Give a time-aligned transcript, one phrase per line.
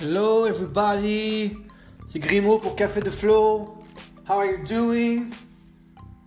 [0.00, 1.58] Hello everybody,
[2.06, 3.74] c'est Grimaud pour Café de Flow.
[4.28, 5.30] How are you doing?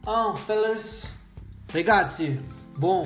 [0.06, 1.14] Oh fellas,
[1.74, 2.32] ragazzi.
[2.78, 3.06] Bon,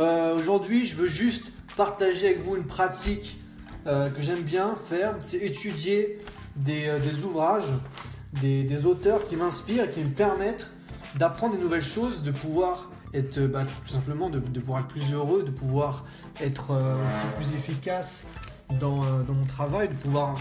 [0.00, 3.38] euh, aujourd'hui je veux juste partager avec vous une pratique
[3.86, 6.18] euh, que j'aime bien faire, c'est étudier
[6.56, 7.70] des, euh, ouvrages,
[8.42, 10.66] des, des auteurs qui m'inspirent et qui me permettent
[11.14, 15.12] d'apprendre des nouvelles choses, de pouvoir être bah, tout simplement de, de, pouvoir être plus
[15.12, 16.06] heureux, de pouvoir
[16.40, 18.24] être aussi plus efficace
[18.78, 20.36] dans, euh, dans, mon travail, de pouvoir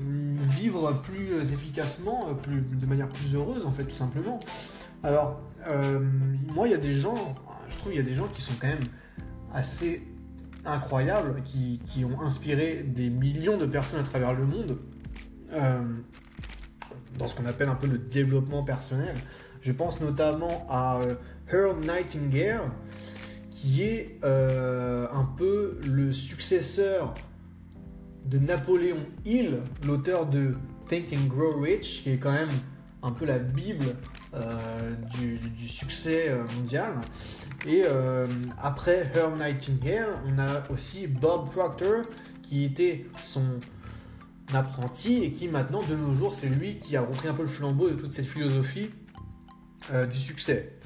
[0.00, 4.40] vivre plus efficacement, plus, de manière plus heureuse en fait tout simplement.
[5.02, 6.00] Alors euh,
[6.54, 7.36] moi il y a des gens,
[7.68, 8.88] je trouve il y a des gens qui sont quand même
[9.52, 10.02] assez
[10.64, 14.78] incroyables, qui, qui ont inspiré des millions de personnes à travers le monde
[15.52, 15.82] euh,
[17.18, 19.14] dans ce qu'on appelle un peu le développement personnel.
[19.62, 21.14] Je pense notamment à euh,
[21.52, 22.70] Earl Nightingale,
[23.50, 27.14] qui est euh, un peu le successeur
[28.26, 30.52] de Napoléon Hill, l'auteur de
[30.88, 32.50] Think and Grow Rich, qui est quand même
[33.02, 33.86] un peu la bible
[34.34, 36.92] euh, du, succès euh, mondial.
[37.66, 38.26] Et euh,
[38.62, 42.04] après Herm Nightingale, on a aussi Bob Proctor,
[42.42, 43.44] qui était son
[44.52, 47.48] apprenti et qui maintenant, de nos jours, c'est lui qui a repris un peu le
[47.48, 48.90] flambeau de toute cette philosophie
[50.10, 50.76] du succès.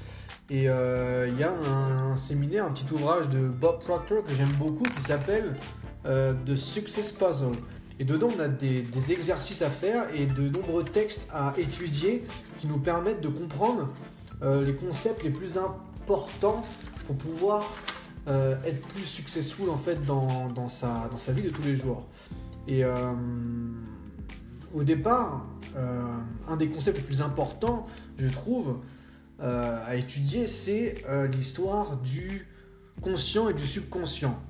[0.51, 4.85] Et il y a un, séminaire, un petit ouvrage de Bob Proctor que j'aime beaucoup
[4.85, 5.57] qui s'appelle
[6.07, 7.57] euh, The Success Puzzle.
[7.99, 12.25] Et dedans, on a des, exercices à faire et de nombreux textes à étudier
[12.59, 13.89] qui nous permettent de comprendre
[14.43, 16.65] euh, les concepts les plus importants
[17.07, 17.73] pour pouvoir
[18.27, 21.77] euh, être plus successful en fait dans, dans, sa, dans sa vie de tous les
[21.77, 22.05] jours.
[22.67, 22.83] Et
[24.75, 25.45] au départ,
[26.49, 28.79] un des concepts les plus importants, je trouve,
[29.39, 30.95] à étudier, c'est
[31.31, 32.49] l'histoire du
[33.03, 34.41] conscient et du subconscient.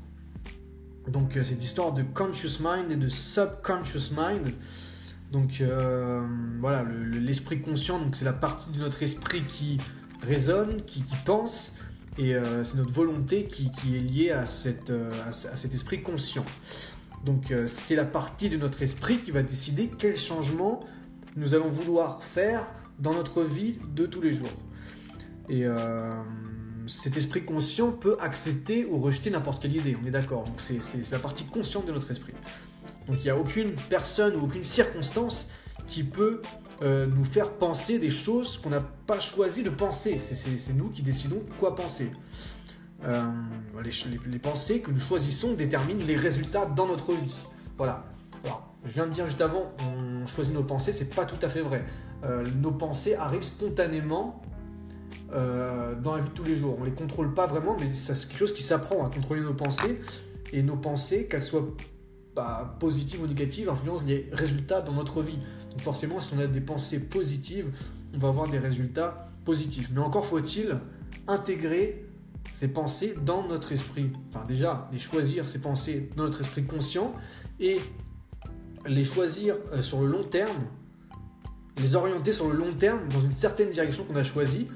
[1.09, 4.49] Donc euh, cette histoire de conscious mind et de subconscious mind.
[5.33, 6.27] Donc euh,
[6.61, 9.79] voilà, l'esprit le, conscient, c'est la partie de notre esprit qui
[10.23, 11.73] raisonne, qui, pense,
[12.19, 16.45] et euh, c'est notre volonté qui, est liée à, cet esprit conscient.
[17.25, 20.85] Donc c'est la partie de notre esprit qui va décider quel changement
[21.37, 22.67] nous allons vouloir faire
[22.99, 24.53] dans notre vie de tous les jours.
[25.49, 25.65] Et
[26.87, 30.45] cet esprit conscient peut accepter ou rejeter n'importe quelle idée, on est d'accord.
[30.45, 30.81] Donc c'est
[31.11, 32.33] la partie consciente de notre esprit.
[33.07, 35.51] Donc il n'y a aucune personne ou aucune circonstance
[35.87, 36.41] qui peut
[36.83, 40.21] euh, nous faire penser des choses qu'on n'a pas choisi de penser.
[40.21, 42.11] C'est nous qui décidons quoi penser.
[43.05, 43.23] Euh,
[44.27, 47.35] les, pensées que nous choisissons déterminent les résultats dans notre vie.
[47.77, 48.05] Voilà.
[48.87, 51.63] Je viens de dire juste avant, on choisit nos pensées, c'est pas tout à fait
[51.63, 51.85] vrai.
[52.25, 54.43] Euh, nos pensées arrivent spontanément
[55.33, 56.77] euh, dans la vie de tous les jours.
[56.81, 60.01] On les contrôle pas vraiment, mais c'est quelque chose qui s'apprend à contrôler nos pensées.
[60.53, 61.75] Et nos pensées, qu'elles soient
[62.79, 65.39] positives ou négatives, influencent les résultats dans notre vie.
[65.71, 67.73] Donc forcément, si on a des pensées positives,
[68.15, 69.91] on va avoir des résultats positifs.
[69.93, 70.79] Mais encore faut-il
[71.27, 72.07] intégrer
[72.55, 74.11] ces pensées dans notre esprit.
[74.31, 77.15] Enfin déjà, les choisir, ces pensées dans notre esprit conscient
[77.59, 77.81] et
[78.87, 80.65] les choisir euh, sur le long terme,
[81.79, 84.69] les orienter sur le long terme dans une certaine direction qu'on a choisie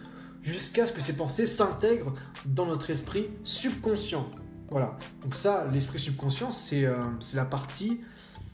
[0.43, 2.15] jusqu'à ce que ces pensées s'intègrent
[2.47, 4.29] dans notre esprit subconscient.
[4.71, 4.99] Voilà.
[5.23, 6.97] Donc ça, l'esprit subconscient, c'est euh,
[7.35, 8.01] la partie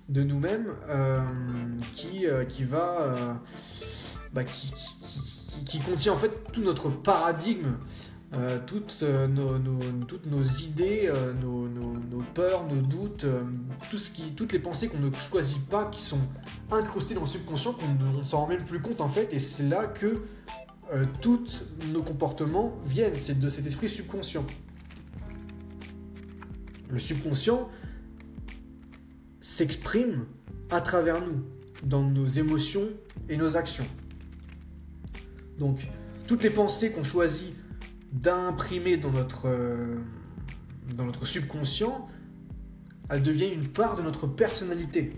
[0.09, 1.21] de nous-mêmes euh,
[1.95, 2.99] qui, euh, qui va...
[3.01, 3.15] Euh,
[4.33, 7.75] bah, qui, qui, qui, contient en fait tout notre paradigme,
[8.67, 9.79] toutes nos, nos,
[10.09, 11.09] toutes, nos, idées,
[11.41, 13.25] nos, nos, peurs, nos doutes,
[13.89, 16.19] tout ce qui, toutes les pensées qu'on ne choisit pas, qui sont
[16.73, 19.69] incrustées dans le subconscient, qu'on ne s'en rend même plus compte en fait, et c'est
[19.69, 20.23] là que
[20.95, 24.47] euh, tous nos comportements viennent, de cet esprit subconscient.
[26.89, 27.69] Le subconscient
[29.41, 30.27] s'exprime
[30.71, 31.43] à travers nous,
[31.83, 32.89] dans nos émotions
[33.29, 33.87] et nos actions.
[35.59, 35.89] Donc,
[36.29, 37.53] toutes les pensées qu'on choisit
[38.13, 39.97] d'imprimer dans notre, euh,
[40.95, 42.09] dans notre subconscient,
[43.09, 45.13] elles deviennent une part de notre personnalité.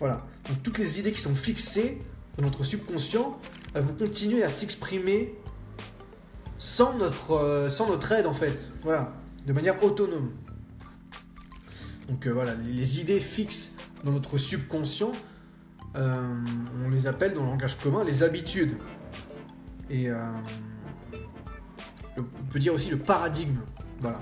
[0.00, 0.26] Voilà.
[0.48, 2.02] Donc, toutes les idées qui sont fixées
[2.36, 3.38] dans notre subconscient,
[3.74, 5.34] elles vont continuer à s'exprimer
[6.58, 8.70] sans notre, euh, sans notre aide en fait.
[8.82, 9.12] Voilà,
[9.46, 10.30] de manière autonome.
[12.08, 13.74] Donc euh, voilà, les, idées fixes
[14.04, 15.12] dans notre subconscient,
[15.96, 16.34] euh,
[16.84, 18.76] on les appelle dans le langage commun les habitudes.
[19.90, 20.20] Et euh,
[22.16, 23.58] on peut dire aussi le paradigme.
[24.00, 24.20] Voilà.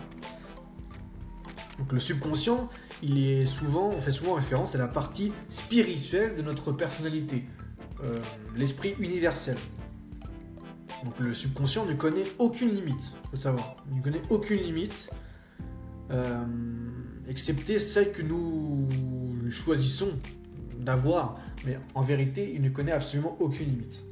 [1.78, 2.68] Donc le subconscient,
[3.02, 7.44] il est souvent, on fait souvent référence à la partie spirituelle de notre personnalité
[8.02, 8.18] euh,
[8.56, 9.56] l'esprit universel.
[11.04, 13.76] Donc le subconscient ne connaît aucune limite, faut le savoir.
[13.90, 15.10] Il ne connaît aucune limite.
[16.10, 16.44] Euh,
[17.28, 18.88] excepté celle que nous
[19.50, 20.10] choisissons
[20.78, 24.02] d'avoir, mais en vérité, il ne connaît absolument aucune limite.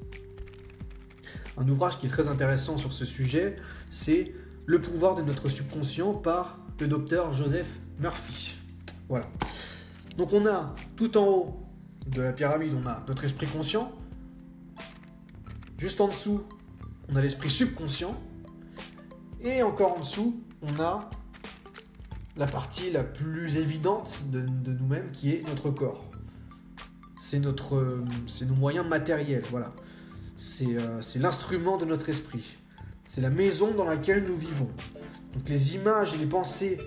[1.58, 3.56] Un ouvrage qui est très intéressant sur ce sujet,
[3.90, 4.32] c'est
[4.64, 7.66] Le pouvoir de notre subconscient par le docteur Joseph
[7.98, 8.54] Murphy.
[9.08, 9.26] Voilà.
[10.16, 11.61] Donc on a tout en haut
[12.06, 13.92] de la pyramide, on a notre esprit conscient.
[15.78, 16.42] Juste en dessous,
[17.08, 18.20] on a l'esprit subconscient.
[19.42, 21.10] Et encore en dessous, on a
[22.36, 26.04] la partie la plus évidente de, nous-mêmes qui est notre corps.
[27.20, 28.04] C'est notre,
[28.46, 29.72] nos moyens matériels, voilà.
[30.36, 32.56] C'est, euh, c'est l'instrument de notre esprit.
[33.06, 34.70] C'est la maison dans laquelle nous vivons.
[35.34, 36.78] Donc les images et les pensées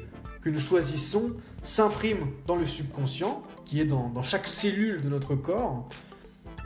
[0.45, 5.89] que nous choisissons s'impriment dans le subconscient, qui est dans, chaque cellule de notre corps,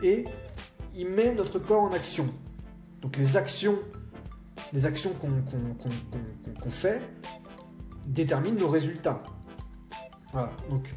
[0.03, 0.25] et
[0.93, 2.27] il met notre corps en action.
[3.01, 3.79] Donc les actions,
[4.73, 7.01] les actions qu'on fait
[8.05, 9.23] déterminent nos résultats.
[10.33, 10.93] Voilà, donc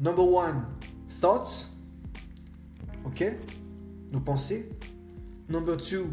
[0.00, 0.66] number one,
[1.20, 1.68] thoughts,
[3.04, 3.24] ok,
[4.10, 4.68] nos pensées.
[5.48, 6.08] Number two,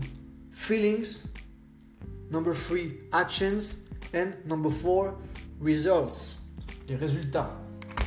[0.52, 1.24] feelings.
[2.30, 3.78] Number three, actions.
[4.14, 5.16] And number four,
[5.62, 6.38] results,
[6.88, 7.52] les résultats.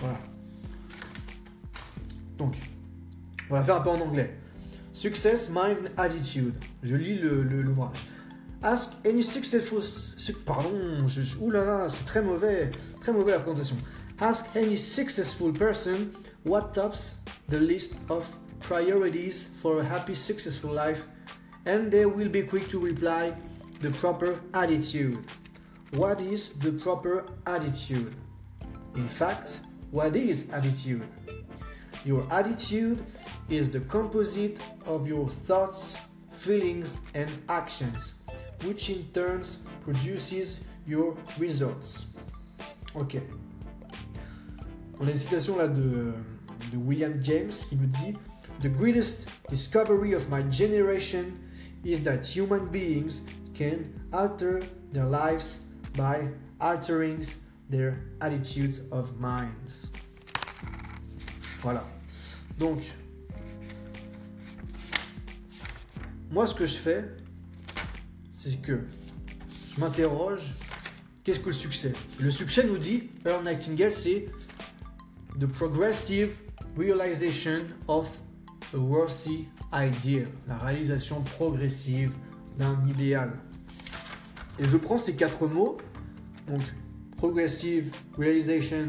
[0.00, 0.18] Voilà.
[2.38, 2.56] Donc,
[3.50, 4.36] on va faire un peu en anglais.
[4.92, 6.54] Success, mind, attitude.
[6.82, 7.96] Je lis l'ouvrage.
[8.62, 9.80] Ask any successful.
[10.46, 12.70] Pardon, je, oulala, c'est très mauvais.
[13.00, 13.76] Très mauvais la présentation.
[14.20, 16.12] Ask any successful person
[16.44, 17.16] what tops
[17.48, 18.28] the list of
[18.60, 21.06] priorities for a happy, successful life,
[21.66, 23.32] and they will be quick to reply
[23.80, 25.18] the proper attitude.
[25.96, 28.14] What is the proper attitude?
[28.96, 29.60] In fact,
[29.90, 31.02] what is attitude?
[32.06, 33.04] Your attitude
[33.50, 35.98] is the composite of your thoughts,
[36.38, 38.14] feelings, and actions,
[38.64, 39.44] which in turn
[39.84, 42.06] produces your results.
[42.96, 43.20] Ok.
[44.98, 46.14] On a une citation là de,
[46.70, 48.16] de William James qui nous dit
[48.62, 51.38] The greatest discovery of my generation
[51.84, 53.20] is that human beings
[53.52, 55.58] can alter their lives
[55.94, 56.28] by
[56.60, 57.24] altering
[57.68, 59.72] their attitudes of mind.
[61.60, 61.84] Voilà.
[62.58, 62.80] Donc,
[66.30, 67.04] moi, ce que je fais,
[68.38, 68.80] c'est que
[69.74, 70.54] je m'interroge
[71.24, 71.92] qu'est-ce que le succès?
[72.20, 74.26] Le succès nous dit, Earl Nightingale, c'est
[75.38, 76.30] the progressive
[76.76, 78.08] realization of
[78.74, 82.12] a worthy ideal, la réalisation progressive
[82.58, 83.32] d'un idéal.
[84.58, 85.78] Et je prends ces quatre mots,
[86.48, 86.60] donc
[87.16, 88.88] progressive, realization,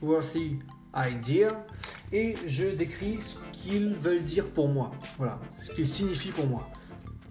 [0.00, 0.58] worthy,
[0.94, 1.66] idea,
[2.12, 4.92] et je décris ce qu'ils veulent dire pour moi.
[5.18, 6.68] Voilà, ce qu'ils signifient pour moi.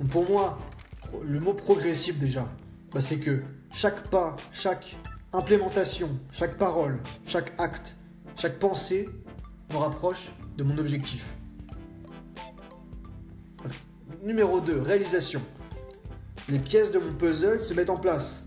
[0.10, 0.60] pour moi,
[1.24, 2.48] le mot progressif déjà,
[2.92, 4.98] bah, c'est que chaque pas, chaque
[5.32, 7.96] implémentation, chaque parole, chaque acte,
[8.36, 9.08] chaque pensée
[9.72, 11.26] me rapproche de mon objectif.
[14.24, 15.42] Numéro 2, réalisation
[16.54, 18.46] les pièces de mon puzzle se mettent en place.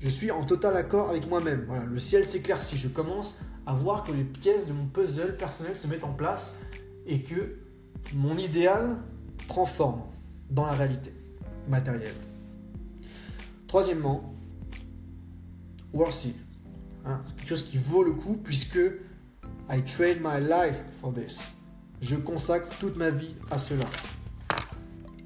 [0.00, 1.66] Je suis en total accord avec moi-même.
[1.68, 2.76] Voilà, le ciel s'éclaircit.
[2.76, 6.52] Je commence à voir que les pièces de mon puzzle personnel se mettent en place
[7.06, 7.60] et que
[8.12, 8.96] mon idéal
[9.46, 10.02] prend forme
[10.50, 11.14] dans la réalité
[11.68, 12.16] matérielle.
[13.68, 14.34] Troisièmement,
[15.92, 16.34] worthy.
[17.06, 18.80] Hein, quelque chose qui vaut le coup puisque
[19.70, 21.52] I trade my life for this.
[22.02, 23.86] Je consacre toute ma vie à cela.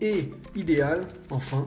[0.02, 1.66] Et idéal, enfin,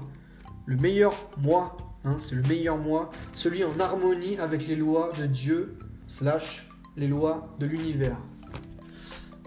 [0.65, 5.25] le meilleur moi, hein, c'est le meilleur moi, celui en harmonie avec les lois de
[5.25, 5.77] Dieu,
[6.08, 8.18] slash les lois de l'univers.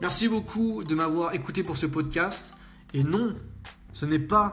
[0.00, 2.54] Merci beaucoup de m'avoir écouté pour ce podcast.
[2.92, 3.34] Et non,
[3.92, 4.52] ce n'est pas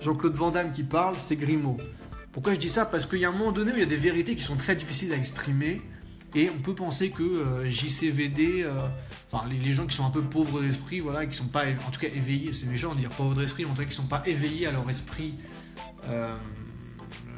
[0.00, 1.78] Jean-Claude Van Damme qui parle, c'est Grimaud.
[2.32, 2.84] Pourquoi je dis ça?
[2.84, 4.56] Parce qu'il y a un moment donné où il y a des vérités qui sont
[4.56, 5.80] très difficiles à exprimer.
[6.34, 8.88] Et on peut penser que euh, JCVD, euh,
[9.30, 12.00] enfin les, gens qui sont un peu pauvres d'esprit, voilà, qui sont pas, en tout
[12.00, 14.24] cas éveillés, c'est méchant de dire pauvres d'esprit, mais en tout cas qui sont pas
[14.26, 15.36] éveillés à leur esprit
[16.08, 16.36] euh,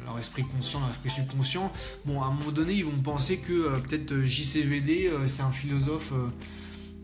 [0.05, 1.71] leur esprit conscient, leur esprit subconscient,
[2.05, 5.51] bon, à un moment donné, ils vont penser que euh, peut-être euh, JCVD, c'est un
[5.51, 6.13] philosophe.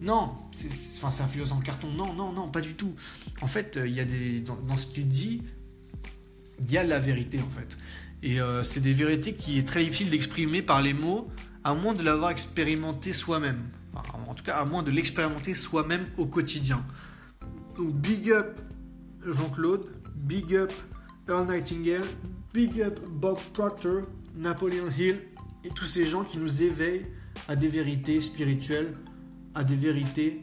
[0.01, 1.89] non, c'est un philosophe en carton.
[1.91, 2.93] Non, non, non, pas du tout.
[3.41, 5.41] En fait, il y a dans, ce qu'il dit,
[6.59, 7.77] il y a la vérité, en fait.
[8.21, 11.29] Et c'est des vérités qui est très difficile d'exprimer par les mots,
[11.65, 13.69] à moins de l'avoir expérimenté soi-même.
[13.95, 16.85] en tout cas, à moins de l'expérimenter soi-même au quotidien.
[17.75, 18.59] Donc, big up
[19.25, 20.71] Jean-Claude, big up
[21.27, 22.05] Earl Nightingale,
[22.53, 24.03] Big Up Bob Proctor,
[24.35, 25.19] Napoleon Hill
[25.63, 27.05] et tous ces gens qui nous éveillent
[27.47, 28.93] à des vérités spirituelles,
[29.55, 30.41] à des vérités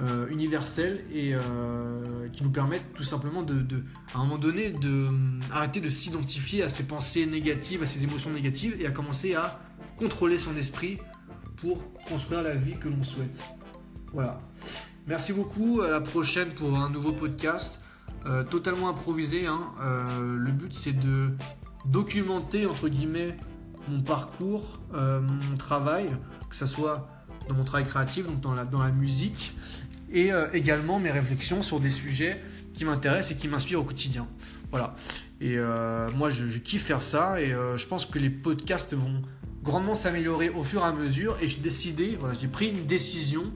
[0.00, 3.64] euh, universelles et euh, qui nous permettent tout simplement de,
[4.12, 5.08] à un moment donné, de
[5.52, 9.60] arrêter de s'identifier à ces pensées négatives, à ces émotions négatives et à commencer à
[9.96, 10.98] contrôler son esprit
[11.58, 13.38] pour construire la vie que l'on souhaite.
[14.12, 14.40] Voilà.
[15.06, 15.82] Merci beaucoup.
[15.82, 17.80] À la prochaine pour un nouveau podcast.
[18.26, 19.46] Euh, totalement improvisé.
[19.46, 19.60] Hein.
[19.82, 21.30] Euh, le but c'est de
[21.84, 23.36] documenter entre guillemets
[23.88, 26.08] mon parcours, euh, mon travail,
[26.48, 27.06] que ce soit
[27.48, 29.54] dans mon travail créatif, donc dans la, dans la musique,
[30.10, 32.40] et également mes réflexions sur des sujets
[32.72, 34.28] qui m'intéressent et qui m'inspirent au quotidien.
[34.70, 34.94] Voilà.
[35.40, 35.58] Et
[36.16, 39.22] moi, je, je, kiffe faire ça et je pense que les podcasts vont
[39.64, 41.36] grandement s'améliorer au fur et à mesure.
[41.42, 43.52] Et j'ai décidé, voilà, j'ai pris une décision,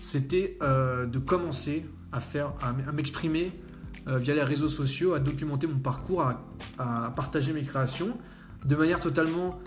[0.00, 3.52] c'était de commencer à faire, à m'exprimer
[4.08, 6.22] euh, via les réseaux sociaux, à documenter mon parcours,
[6.78, 8.16] à, partager mes créations
[8.64, 9.58] de manière totalement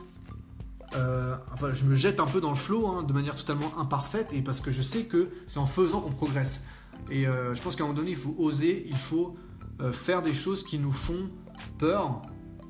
[0.95, 4.27] euh, enfin, je me jette un peu dans le flow hein, de manière totalement imparfaite
[4.31, 6.63] et parce que je sais que c'est en faisant qu'on progresse.
[7.09, 9.35] Et euh, je pense qu'à un moment donné, il faut oser, il faut
[9.91, 11.29] faire des choses qui nous font
[11.79, 12.21] peur.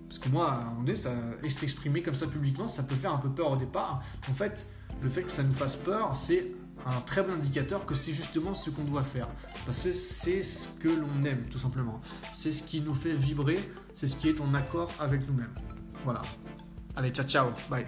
[0.07, 3.17] Parce que moi, à un moment donné, s'exprimer comme ça publiquement, ça peut faire un
[3.17, 4.01] peu peur au départ.
[4.29, 4.65] En fait,
[5.01, 6.47] le fait que ça nous fasse peur, c'est
[6.85, 9.27] un très bon indicateur que c'est justement ce qu'on doit faire.
[9.65, 12.01] Parce que c'est ce que l'on aime, tout simplement.
[12.33, 13.59] C'est ce qui nous fait vibrer,
[13.93, 15.53] c'est ce qui est en accord avec nous-mêmes.
[16.03, 16.21] Voilà.
[16.95, 17.85] Allez, ciao, ciao, bye.